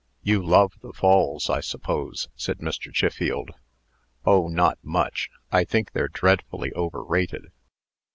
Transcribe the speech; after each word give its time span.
"You 0.23 0.43
love 0.43 0.73
the 0.81 0.93
Falls, 0.93 1.47
I 1.47 1.59
suppose?" 1.59 2.27
said 2.35 2.57
Mr. 2.57 2.91
Chiffield. 2.91 3.51
"Oh! 4.25 4.47
not 4.47 4.79
much. 4.81 5.29
I 5.51 5.63
think 5.63 5.91
they're 5.91 6.07
dreadfully 6.07 6.73
overrated." 6.73 7.51